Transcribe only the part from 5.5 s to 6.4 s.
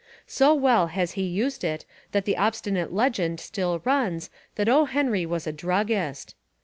drug gist.